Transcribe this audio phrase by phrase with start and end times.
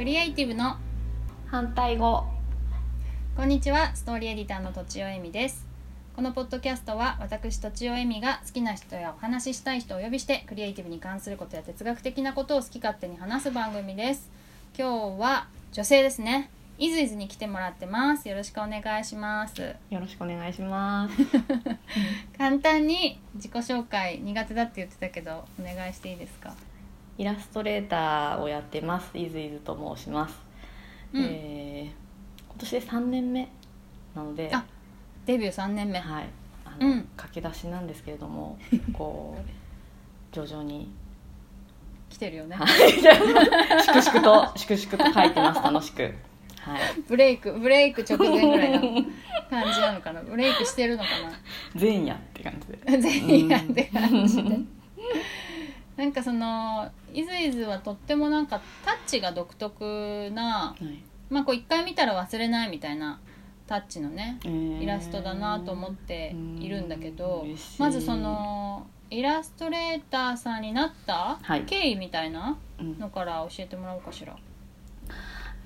[0.00, 0.78] クリエイティブの
[1.48, 2.24] 反対語。
[3.36, 5.66] こんにちはストーリーエディターのとちおえみです。
[6.16, 14.30] このポッドキャストは私とちおえみが好きな人やお話ししたい人をお呼びしてクリエイティブに関することや哲学的なことを好き勝手に話す番組です。
[14.74, 16.48] 今日は女性ですね。
[16.78, 18.26] いずいずに来てもらってます。
[18.26, 19.60] よろしくお願いします。
[19.90, 21.14] よろしくお願いします。
[22.38, 26.54] 簡単に自己紹介苦手だって言ってたけどお願いしていいですか？
[27.20, 29.10] イラストレーターをやってます。
[29.18, 30.34] いずいずと申します、
[31.12, 31.22] うん。
[31.22, 32.00] えー
[32.48, 33.48] 今年で3年目
[34.14, 34.64] なのであ
[35.26, 35.98] デビュー3年目。
[35.98, 36.28] はい。
[36.64, 37.08] あの、うん。
[37.16, 38.58] 駆け出しなんですけれども
[38.94, 40.90] こう徐々に
[42.08, 42.56] 来てるよね。
[42.56, 42.68] はい。
[43.84, 45.62] 粛々と粛々と書いてます。
[45.62, 46.02] 楽しく。
[46.02, 46.14] はい。
[47.06, 48.80] ブレイクブレイク直前ぐらいの
[49.50, 50.22] 感じなのかな？
[50.22, 51.10] ブレイクしてるのか
[51.78, 52.96] 前夜って感じで。
[52.96, 54.58] な全員やって感じで
[56.00, 61.02] なんかそのいずいずはとってもなんかタッチが独特なはい。
[61.28, 63.20] まあこう一回見たら忘れないみたいな
[63.66, 64.82] タッチのねえー。
[64.82, 67.44] イラストだなと思っているんだけど
[67.78, 71.64] まずそのイラストレーターさんになったはい。
[71.66, 72.98] 経緯みたいなうん。
[72.98, 74.34] のから教えてもらおうかしら。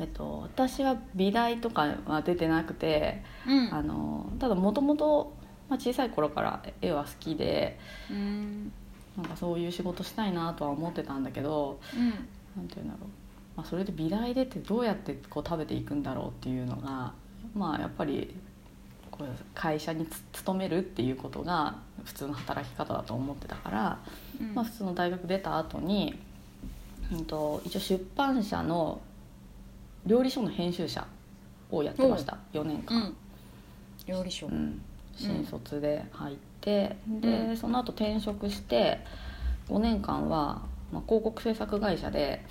[0.01, 3.73] えっと、私は美大とかは出てなくてうん。
[3.73, 5.33] あのただもともと
[5.71, 7.79] 小さい頃から絵は好きで
[8.11, 8.73] うん
[9.17, 12.11] なんかそういう仕事したいなとは思ってたんだけどうん。
[12.57, 13.09] なんていうんだろう、
[13.57, 17.13] まあ、それで美大出てどうやってこう食べていくんだろうっていうのが
[17.55, 18.35] まあやっぱり
[19.11, 23.99] こう会社につ勤めるっていうことが普通の働き方だと思ってたから、
[24.41, 24.55] うん。
[24.55, 26.19] まあ、普通の大学出た後に、
[27.13, 29.01] うん、と一応出版社の
[30.05, 31.07] 料理書の編集者
[31.71, 32.39] をやってました。
[32.53, 32.97] 4年間。
[32.97, 33.17] うん。
[34.07, 34.49] 料理書。
[34.49, 34.83] うん、
[35.17, 39.01] 新卒で入って、うでその後転職して
[39.69, 42.45] 5年間は、まあ、広告制作会社で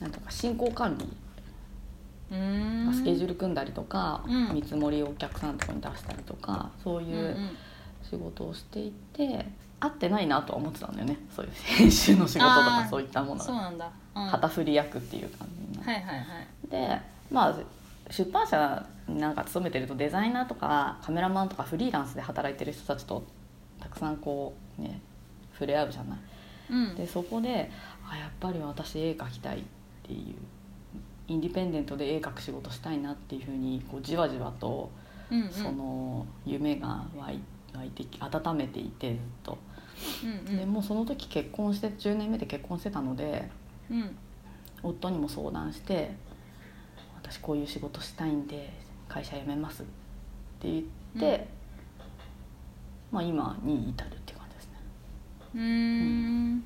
[0.00, 1.06] なんとか進行管理、
[2.92, 4.54] スケジュール組んだりとか、うん。
[4.54, 7.56] 見積もりをお客さんのとこに出したりとかそういうんううん。
[8.02, 9.46] 仕事をしていて、
[9.78, 11.18] 合ってないなとは思ってたんだよね。
[11.34, 13.44] そういう 編集の仕事とかそういったものが。
[13.44, 15.90] そうなんだ、うん、旗振り役っていう感じになって。
[15.90, 16.70] はいはいはい。
[16.70, 17.54] でまあ
[18.10, 23.24] 出版社になんか勤めてるとデザイナーとかカメラマンとかフリーランスで働いてる人たちとた
[23.92, 25.00] くさんこうね
[25.52, 26.18] 触れ合うじゃない。
[26.70, 26.94] うん。
[26.94, 27.70] でそこで
[28.08, 29.62] あやっぱり私絵描きたいっ
[30.02, 30.34] ていう
[31.28, 34.90] インディペンデントで絵描く仕事したいなっていうふうにこうじわじわと
[35.30, 35.50] うんうん。
[35.50, 37.40] その夢が湧い
[37.74, 39.58] 湧いてき温めていてずっと。
[40.24, 40.58] うんうん。
[40.58, 43.48] でもうその時結婚して10年目で結婚してたので
[43.90, 44.16] うん。
[44.82, 46.10] 夫にも相談して
[47.22, 48.72] 私こういう仕事したいんで
[49.08, 49.86] 会社辞めますっ
[50.58, 50.82] て言っ
[51.20, 51.61] て、うん
[53.12, 54.72] まあ今に至るっていう感じですね。
[55.54, 56.64] うーん。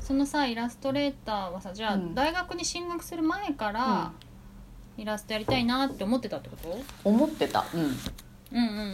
[0.00, 2.14] そのさイラストレーターはさじゃあ、うん。
[2.14, 4.10] 大学に進学する前から、
[4.96, 6.78] イラストやりたいなって思ってたってこと？
[7.04, 7.64] 思ってた。
[7.72, 7.80] うん。
[7.80, 7.88] うん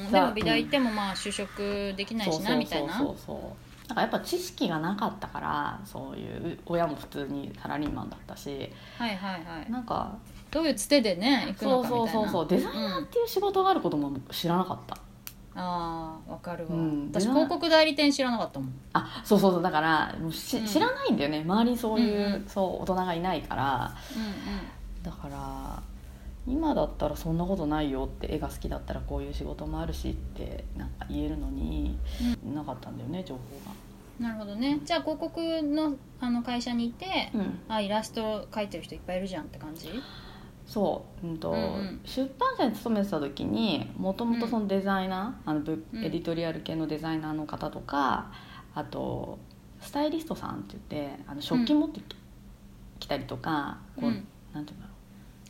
[0.04, 3.36] うんでも美大行ってもまあ就職できないしなみたいなそうそうそう。
[3.36, 3.94] そうな？
[3.94, 8.70] んかやっぱ知識がなかったからそういう親も普通にサラリーマンだったし。
[8.98, 9.70] はいはいはい。
[9.70, 10.18] なんか
[10.50, 12.12] どういうつてでね行くそうのかみたいな。
[12.12, 14.96] そうそうそうデザイナーっていう仕事があることも知らなかった、
[15.60, 17.08] あーわかるわ、うん。
[17.12, 18.72] 私広告代理店知らなかったもん。
[18.92, 20.66] あそうそうそうだからもうしうん。
[20.66, 21.40] 知らないんだよね。
[21.40, 22.44] 周りにそういう,、うんうん。
[22.46, 23.92] そう大人がいないから。
[25.02, 25.82] うだから
[26.46, 31.98] 今だったらそんなことないよって絵が好きだったらこういう仕事もあるしってなんか言えるのに、
[32.54, 33.40] なかったんだよね情報
[34.22, 34.80] んなるほどね。
[34.84, 37.40] じゃあ広告のあの会社にいて、が。
[37.40, 39.90] うん、あイラスト描いてる人いっぱいいるじゃんって感じ？
[40.68, 42.00] そう、うんとうんうん。
[42.04, 46.04] 出版社に勤めてた時にもともとそのデザイナー、あのブうん。
[46.04, 48.30] エディトリアル系のデザイナーの方とか
[48.74, 49.38] あと
[49.80, 52.16] スタイリストさんって言ってあの食器持ってき,、
[53.00, 54.26] 来たりとかこう、うん。
[54.52, 54.92] なんていうんだろ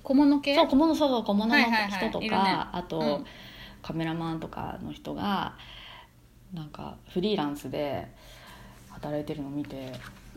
[0.05, 0.53] 小物系？
[0.53, 2.09] うそう小物そうそう小物のはいはいはい。
[2.09, 2.39] 人とか、いるね。
[2.73, 3.25] あと、うん。
[3.83, 5.55] カメラマンとかの人が
[6.53, 8.09] なんかフリーランスで
[8.91, 9.93] 働いてるのを見て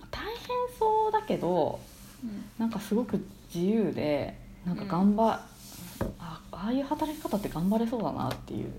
[0.09, 1.79] 大変そうだけど
[2.23, 2.45] うん。
[2.57, 3.23] なんかすごく
[3.53, 8.71] 自由でなんか頑張、あああいう働き方って頑張れそうだなっていう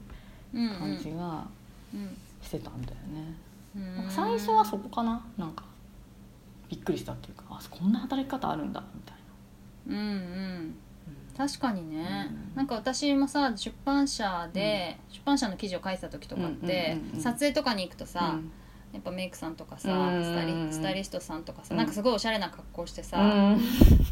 [0.55, 1.45] うん感じが
[1.95, 3.35] うんしてたんだよね、
[3.77, 5.65] うんなんか最初はそこかななんか。
[6.69, 9.17] びっくりしたっていうかあこんな働き方あるんだみたい
[9.89, 10.75] うんうん。
[11.37, 18.53] 確かにね、うんなんか私もさ出版社で、出版社の記事を書いてた時とかって、うんうんうんうん撮影とかに行くとな、さ、うん
[18.93, 21.79] やっぱメイクさんとかさ、うんスタイリスタイリストさんとかさ、うん。
[21.79, 23.61] なんかすごいおしゃれな格好してさ、うん。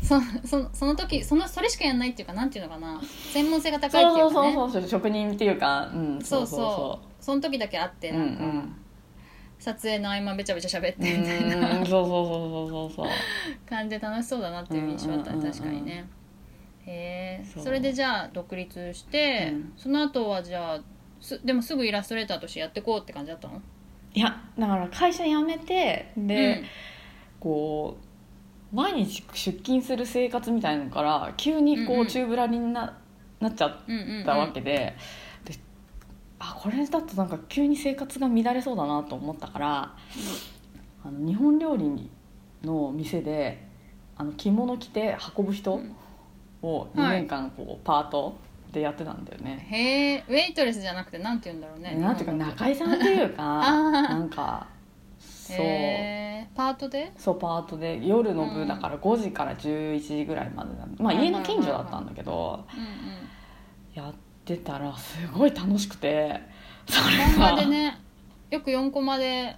[0.02, 3.00] そそその時そのそれしかやんないっていうかなんていうのかな
[3.32, 4.52] 専門性が高いっていそううかね。
[4.54, 7.22] そうそうそう職人っていうか、うん、そうそう。
[7.22, 8.76] その時だけ会ってうなんか、んうん。
[9.58, 13.06] 撮影の合間べちゃべちゃ喋ってみたいうんなそうそうそうそうそうそう。
[13.68, 15.46] 感じで楽しそうだなっていう印象あったねうんうんうん。
[15.46, 16.08] うん確かにね。
[16.86, 19.72] へえそれでじゃあ独立して、うん。
[19.76, 20.80] その後はじゃあ
[21.20, 23.60] すでもすぐイラストレーターとしてやっていこうって感じだったの？
[24.14, 26.64] いやだから会社辞めてで、
[27.38, 27.98] こ
[28.72, 32.98] う毎日出勤する生活みたいなのから急にこうんううん宙ぶらりんな
[33.40, 34.96] なっちゃっうん、うんうんうんたわけで,、
[35.44, 35.54] で
[36.38, 39.94] あこれだとなんか急に生活が乱れそうだなと思ったから、
[41.04, 42.10] あの日本料理
[42.62, 43.66] の店で
[44.16, 45.80] あの着物着て運ぶ人
[46.62, 48.36] を2年間こうパート
[48.72, 49.66] でやってたんだよね。
[49.70, 54.66] へえウェイトレスじゃなくてなんて言うんだろうねなんていうか中居さんっていうか なんか
[55.18, 55.56] そう。
[56.54, 57.12] パートで？
[57.16, 58.00] そうパートで。
[58.06, 64.04] 夜の部だから5時から11時ぐらいまでなまあはいはい家の近所だったんだけどうんうん。
[64.04, 64.14] やっ
[64.44, 66.40] てたらすごい楽しくて
[66.88, 67.56] それが。
[67.56, 67.98] でね
[68.50, 69.56] よく4コマで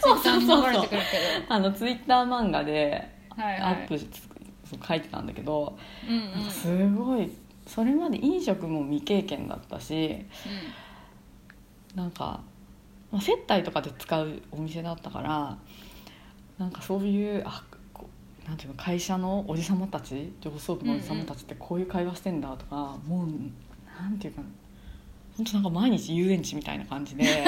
[0.00, 1.06] ツイそうッターにそうそう流れてくるけ
[1.48, 3.60] あのツイッター漫画でどはいはい。
[3.60, 4.08] アップし
[4.64, 5.76] そう書いてたんだけど
[6.08, 6.50] うんうん。
[6.50, 7.30] すごい
[7.68, 10.24] それまで飲食も未経験だったし
[11.94, 12.40] なんか、
[13.12, 15.58] まあ、接待とかで使うお店だったから
[16.58, 17.62] なんかそういうあ
[18.48, 23.28] なんていうの会社のおじさまたち上層部のおじさまたちってこういう会話してんだとか、もう
[24.00, 24.40] なんていうか
[25.36, 27.24] 本当なんか毎日遊園地みたいな感じで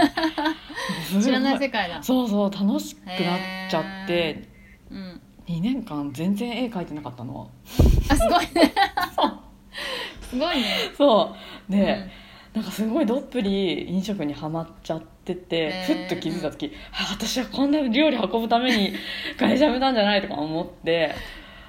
[1.22, 2.02] 知らない世界だ。
[2.02, 3.18] そうそう楽しくなっ
[3.70, 4.46] ちゃって
[4.90, 5.20] うん。
[5.46, 7.50] 2年間全然絵描いてなかったの。
[8.08, 8.72] あすごいね
[10.30, 10.64] すごいね。
[10.96, 11.34] そ
[11.68, 11.72] う。
[11.72, 12.10] で、うん。
[12.52, 18.92] なんかすごいどっぷり飲食にはまっちゃってて、ふっと気づいた時、あ私はこんな料理運ぶために
[19.38, 21.14] 会社辞めたんじゃないとか思って。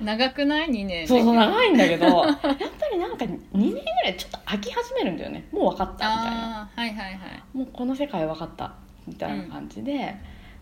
[0.02, 2.48] 長くない？2年そうそう長いんだけど やっぱ
[2.92, 5.46] りなんか2年ぐらいちょっと飽き始めるんだよね。
[5.52, 6.70] もう分かったみたいな。
[6.76, 7.58] はいはいはい。
[7.58, 8.74] もうこの世界分かった
[9.06, 10.16] みたいな感じで、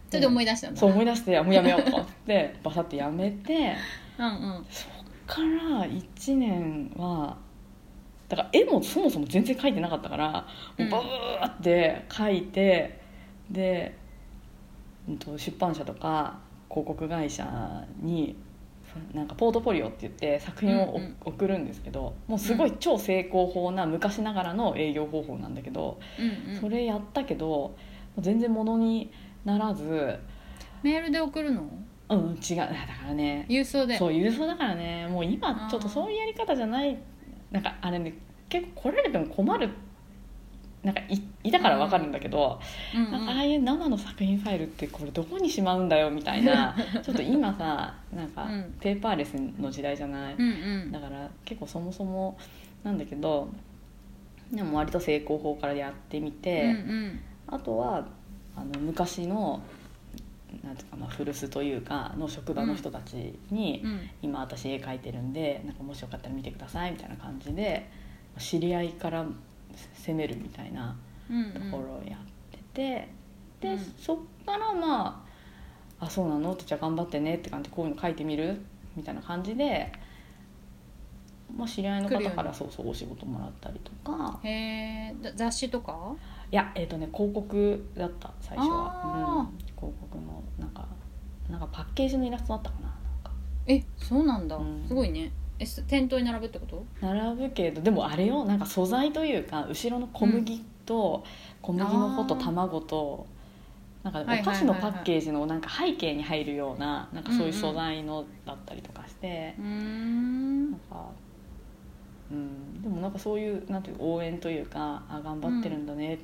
[0.09, 0.79] それで思い出したんだ。
[0.79, 3.75] そう思い出してあもうやめようと思ってバサッてやめて。
[4.17, 4.65] うんうん。
[4.69, 4.91] そっ
[5.25, 7.37] から1年は
[8.29, 10.47] だから絵もそもそも全然描いてなかったから
[10.77, 13.01] もうバーって描いて、
[13.49, 13.97] で、
[15.07, 16.39] うん、と出版社とか
[16.69, 18.37] 広告会社に
[19.13, 21.15] なんかポートフォリオって言って作品をおうんうん。
[21.25, 26.59] 送るんですけどもうすごい超成功法な昔ながらの営業方法なんだけど、うんうん。
[26.59, 27.75] それやったけど
[28.19, 29.11] 全然ものに
[29.45, 30.17] ならず
[30.83, 31.69] メールで送るの？
[32.09, 32.55] うん違う。
[32.57, 32.73] だか
[33.07, 33.97] らね郵送で。
[33.97, 36.97] そう郵送だからねもう今ちょっとそういうやり方じゃない
[37.51, 38.13] なんかあれね
[38.49, 39.69] 結構来られても困る
[40.83, 42.59] なんかいいたから分かるんだけど、
[42.95, 43.11] うんうん。
[43.11, 48.75] なんかああいう生の作品ファイルってこれどこにしまうんだよみたいな ちょっと今さなんかうん。
[48.79, 50.91] ペーパーレスの時代じゃない、うんうん。
[50.91, 52.37] だから結構そもそも
[52.83, 53.49] なんだけど
[54.53, 57.19] でも割と成功法からやってみて、うんうん。
[57.47, 58.07] あとは
[58.55, 59.61] あの昔の
[60.63, 63.99] なんていうかな古巣というかの職場の人たちに、うん。
[64.21, 67.89] 今私絵描いてるんでなんかもしよかったら見てくださいみたいな感じで
[68.37, 69.25] 知り合いから
[70.05, 70.95] 攻めるみたいな
[71.29, 72.19] うんところをやっ
[72.51, 73.07] てて、
[73.61, 73.79] で、うん。
[73.99, 75.23] そっからま
[75.99, 78.61] あ「あそうなの?」ってじゃあ頑張ってねって感じでこういうの書いてみる？
[78.95, 79.91] みたいな感じで、
[81.55, 82.35] まあ、知り合いの方来るように。
[82.37, 84.39] からそうそうお仕事もらったりとか。
[84.43, 86.15] へえ雑誌とか？
[86.51, 89.39] いやえっ、とね広告だった最初は、あー。
[89.41, 90.85] うん、広告のなんか
[91.49, 92.93] なんかパッケージのイラストだったかななん
[93.23, 93.31] か。
[93.67, 94.85] えそうなんだ、うん。
[94.87, 95.31] すごいね。
[95.57, 96.85] えす店頭に並ぶってこと？
[97.01, 101.23] 並ぶけどでもあれよなんか素材というか後ろの小麦と
[101.61, 103.27] 小麦の方と卵と、
[104.03, 104.55] なんかおはいはいはいはい。
[104.55, 109.55] 菓子のパッケージのなんか背景に入るようななんかそういう素材のだったりとかして。
[109.59, 111.09] うー、んなんか、
[112.31, 116.19] うん、でもなんかそういうなんていう応援というかあ頑張ってるんだねっ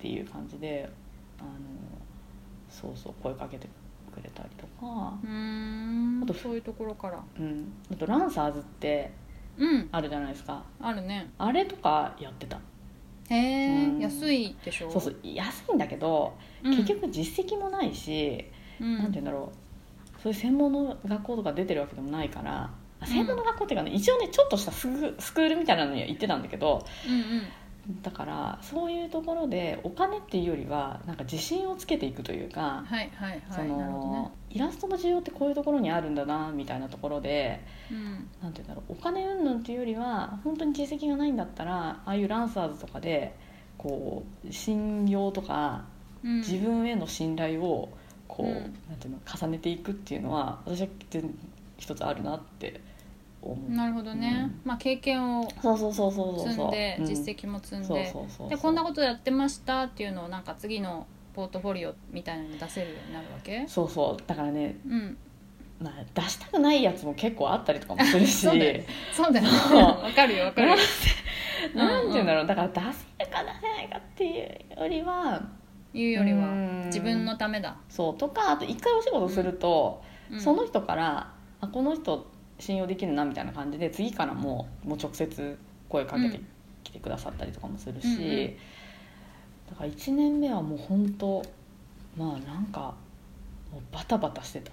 [0.00, 0.90] ていう感じで、
[1.38, 1.48] あの
[2.72, 3.68] そうそう声かけて
[4.12, 6.20] くれたりとか、うーん。
[6.22, 7.22] あとそういうところから。
[7.38, 9.12] うん、あとランサーズって
[9.58, 9.88] うん。
[9.92, 10.64] あるじゃないですか。
[10.80, 11.30] あるね。
[11.38, 12.58] あれとかやってた。
[13.28, 14.00] へえ、うん。
[14.00, 14.90] 安いでしょ？
[14.90, 16.76] そうそう安いんだけど、うん。
[16.76, 18.44] 結局実績もないし、
[18.80, 18.98] うん。
[18.98, 19.52] なんて言うんだろ
[20.18, 20.22] う。
[20.22, 22.70] そういう専門の学校とか出てるわけでもないから。
[23.00, 27.42] あ専門の学校っていうかね、一応ねちょっとしたスクスクールみたいなのには行ってたんだけどうんうん
[28.02, 34.12] だからそういうところでお金っていうよりはなんか自信をつけていくというか、はいはいそはいなるほどね。
[34.18, 37.60] のイラストの需要ってこういうところにあるんだなみたいなところで
[37.90, 38.28] うん。
[38.40, 43.34] なんて言うんだろうお金云々っていうよりは本当に実績がないんだったらああいうランサーズとかで
[43.78, 45.84] こう信用とか
[46.22, 46.36] うん。
[46.38, 47.88] 自分への信頼を
[48.28, 48.54] こう、うん。
[48.54, 48.64] なん
[49.00, 51.34] ていうの重ねていくっていうのは私は全
[51.78, 52.80] 一つあるなって。
[53.68, 57.06] なるほどね、まあ経験を積んでうん。
[57.06, 58.14] 実績も積んで
[58.48, 63.64] でこんなことやってましたっていうのをなんか次のポートフォリオみたいなのに出せるようになるわけ？
[63.66, 64.22] そうそう。
[64.26, 65.16] だからねうん。
[65.80, 68.46] まあ、出したくないやつも結構あったりとかもするし。
[68.46, 68.86] そうだよね。
[69.12, 69.50] そうだよね。
[69.50, 69.80] そう。
[69.80, 70.76] わかるよわかるよ。
[71.74, 72.46] なんて言うんだろう。
[72.46, 72.80] だから出せ
[73.24, 75.42] るか出せないかっていうよりは
[75.94, 76.82] いうよりはうん。
[76.86, 78.16] 自分のためだ、そう。
[78.16, 80.40] とかあと一回お仕事すると、うん。
[80.40, 82.30] その人からあこの人
[82.62, 86.46] 信用できるなみたいな感じで次からももう直接声かけてうん。
[86.84, 88.56] きてくださったりとかもするし、うんうん
[89.70, 91.42] だから1年目はもう本当
[92.16, 92.94] まあなんか
[93.72, 94.72] もうバタバタしてた。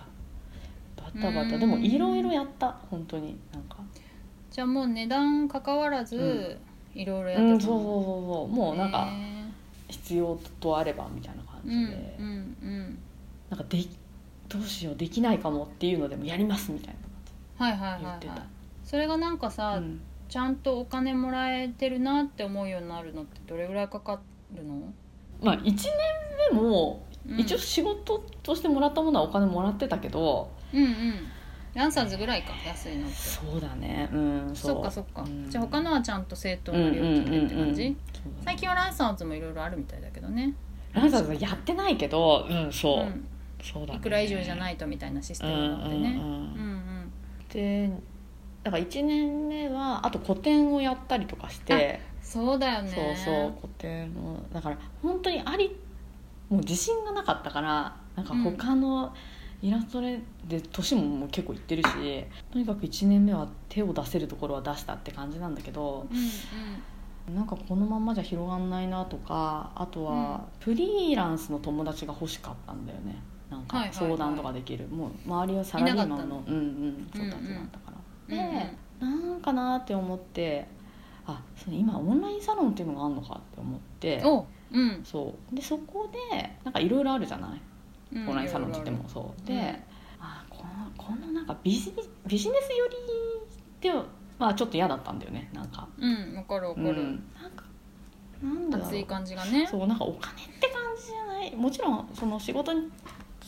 [0.98, 1.50] バタバうん。
[1.52, 2.76] タでもいろいろやった。
[2.90, 3.38] 本当に。
[3.54, 3.78] なんか。
[4.52, 6.58] じゃあもう値段関わらず
[6.94, 7.54] いろいろやってたの？
[7.54, 8.56] うんそうそうそうそう。
[8.56, 9.46] もうなんかへ
[9.88, 12.30] 必要とあればみたいな感じーで、うんう
[12.66, 12.98] ん
[13.50, 13.78] なんかで
[14.50, 16.99] どうしようできないかもっていうのでもやりますみたいうん
[17.60, 18.20] はいはいはいはい。
[18.84, 20.02] それがなんかなさ、うん。
[20.30, 24.20] ちゃんとお金もらえてるなって思うようになるのってどれぐらいかか
[24.56, 24.76] るの、
[25.42, 25.76] まあ1年
[26.52, 27.40] 目もうん。
[27.40, 31.14] 一応仕事としてもらったものはお金もらってたけど、うんうん。
[31.74, 32.54] ランサーズぐらいか？
[32.66, 33.16] 安いのって。
[33.16, 34.10] そうだね。
[34.14, 34.76] うんそう。
[34.76, 35.50] そっかそっか、うん。
[35.50, 40.54] じゃあ他のはちゃんと正当な料金でって感じ、そうだね最近はランサーズもいろいろあるみたいだけどね。
[40.94, 43.28] ランサーズはやってないけどうんそう、ん。
[43.62, 44.00] そうだね。
[44.00, 45.96] いくら以上じゃないとみたいなシステムがあってね。
[45.96, 46.64] うんうんうんうん。
[46.64, 46.69] うん
[47.54, 47.90] で
[48.64, 52.02] だから1年目はあと個展をやったりとかして。
[52.22, 52.92] そうだよね。
[52.92, 54.44] そうそう個展を。
[54.54, 55.76] だから本当にあり
[56.50, 59.14] もう自信がなかったからなんか他の
[59.62, 61.90] イラストレで年ももう結構いってるし
[62.52, 76.44] とにかく1年目は手を出せるところは出したって感じなんだけどうんなんかこのままじゃ広がんないなとかあとはフリーランスの友達が欲しかったんだよねなんか相談とかできる、もう周りはサラリーマンの。
[76.48, 77.94] うんうん人たちだったか
[78.30, 80.68] ら、でなんかなって思って
[81.26, 84.22] あそう今オンラインサロンっていうのがあるのかって思って。
[84.24, 85.02] おうん。
[85.04, 85.56] そう。
[85.56, 87.62] でそこでなんかいろいろあるじゃない、
[88.14, 89.10] うんオンラインサロンって言っても。
[89.10, 89.48] そう。
[89.48, 89.60] で、うん。
[90.20, 91.92] あこのこのなんかビジ
[92.28, 92.96] ビジネス寄り
[93.82, 94.06] では、
[94.38, 95.50] まあ、ちょっと嫌だったんだよね。
[95.54, 95.88] なんか。
[95.98, 97.64] うんわかるわかる、うん、なんか
[98.44, 99.66] なんだ熱い感じがね。
[99.66, 101.56] そうなんかお金って感じじゃない？
[101.56, 102.90] もちろんその仕事に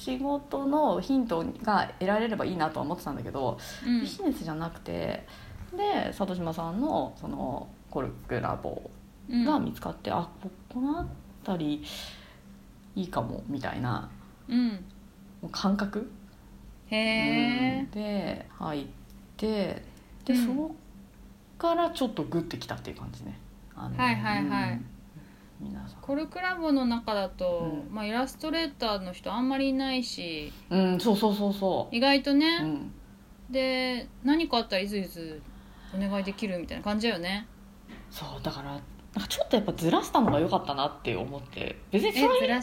[0.03, 4.01] 仕事のヒントが得られればいいなとは思ってたんだけど、うん。
[4.01, 5.27] ビジネスじゃなくて
[5.77, 8.81] で里島さんのそのコルクラボ
[9.29, 9.45] うん。
[9.45, 11.07] が見つかって、あここの
[11.45, 11.83] 辺り
[12.95, 14.09] いいかもみたいな
[14.49, 14.83] うん。
[15.51, 16.11] 感覚、
[16.87, 18.85] へえうんで入っ
[19.37, 19.83] て
[20.25, 20.47] で、うん。
[20.47, 20.75] そこ
[21.59, 23.39] からちょっとグッてきたっていう感じね。
[23.75, 24.71] あのはいはいはい。
[24.71, 24.85] うん
[25.61, 26.01] 皆さん。
[26.01, 27.93] コルクラボの中だと、うん。
[27.93, 31.95] まあ、イラストレーターの人あんまりいないしうん、そうそうそうそう。
[31.95, 32.91] 意外とね、うん、
[33.49, 35.41] で何かあったらいずいず
[35.95, 37.47] お願いできるみたいな感じだよね。
[38.09, 41.77] そうだからなんかちょっとやっぱずらしたのが良かったなって思って。
[41.91, 42.61] 別にえそういう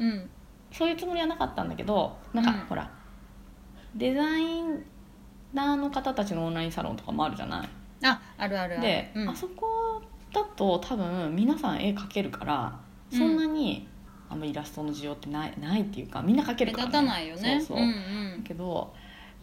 [0.00, 0.30] うん。
[0.72, 2.56] そういうつもりはなかったんだけどなんか、うん。
[2.66, 2.90] ほら
[3.94, 4.62] デザイ
[5.52, 7.68] ナーの方たちのオンラインサロンとかもあるじゃない？
[8.04, 8.82] ああるあるある。
[8.82, 9.28] で、うん。
[9.28, 9.66] あそこ
[10.32, 13.86] だと多分皆さん絵描けるからそんなに
[14.28, 17.60] あんまイラストの需要ってないないっていうかみんな描けるから、目立たないよね。
[17.60, 18.94] そうそう、んだけど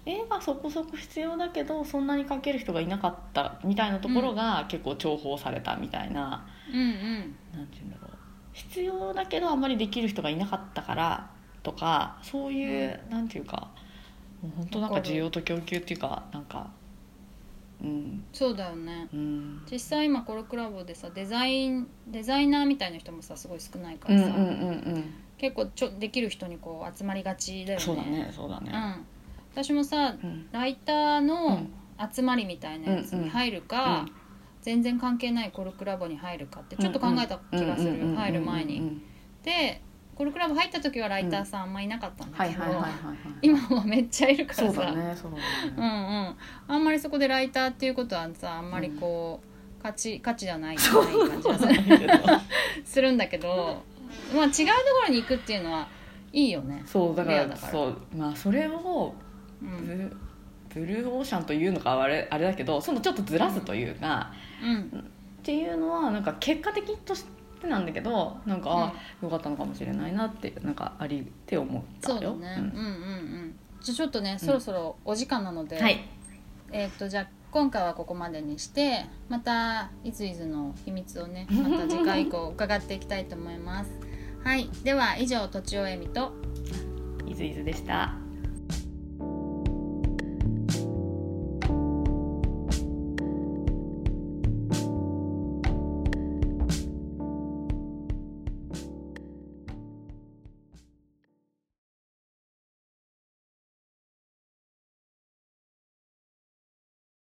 [0.05, 7.35] 絵がそこそこ必要だけどそんなに描ける人がいなかったみたいなところが結構重宝されたみたいな、うんうん。
[7.53, 8.17] なんて言うんだろう。
[8.53, 11.29] 必要だけどあんまりできる人がいなかったから
[11.61, 13.69] とかそういう、なんていうか
[14.41, 16.71] もう本当なんか需要と供給っていうかなんか
[17.81, 18.23] うん。
[18.33, 19.07] そうだよね。
[19.13, 19.61] うん。
[19.71, 25.13] 実際今コルクラボでさデザインデザイナーみたいな人もさすごい少ないからさ、うんうんうんうん。
[25.37, 27.85] 結構ちょできる人にこう集まりがちだよね。
[27.85, 28.71] そうだねそうだね。
[28.73, 29.05] うん、
[29.51, 30.47] 私もさうん。
[30.51, 31.67] ライターの
[32.13, 34.11] 集まりみたいなやつに入るか、うん。
[34.61, 38.79] 全然関係ないコルクラボに入るかってちょっと考えた気がする、入る前に。
[38.79, 39.01] うん
[39.43, 39.81] で
[40.19, 42.61] コルクラボ入った時はライターさんあんまいなかったんだけど、
[43.41, 44.93] 今はめっちゃいるからさ。
[46.67, 49.39] あんまりそこでライターっていうことはさあんまりこ
[49.79, 51.47] う、価値価値じゃないない感じ
[52.05, 52.41] が
[52.83, 53.81] するんだけど、
[54.35, 54.63] まあ、違うとこ
[55.07, 55.87] ろに行くっていうのは
[56.33, 56.83] いいよね。
[56.85, 59.15] そうだからそうまあそれを
[59.61, 60.17] うん。
[60.73, 64.81] ブブルーオーシャンというのかはあれあれだけどそのちょっとずらすというか、うん。
[64.81, 65.03] っ
[65.43, 72.19] ていうのはなんか結果的としてなんだけどなんか、あよかったのかもしれないなってなんかありって思ったよ。
[72.19, 76.05] そうだね、うん、うんうんじゃあちょっとねそろそろお時間なので、はい。
[76.71, 83.91] えーっとじゃあ今回はここまでにしてまたいついずの秘密をね また次回以降伺っていきたいと思います。
[84.43, 84.69] はい。
[84.83, 86.31] では以上とちおえみと
[87.25, 88.28] いずいずでした。